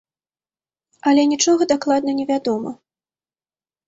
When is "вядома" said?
2.31-2.71